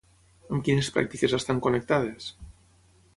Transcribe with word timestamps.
Amb 0.55 0.63
quines 0.69 0.89
pràctiques 0.95 1.37
estan 1.39 1.61
connectades? 1.67 2.31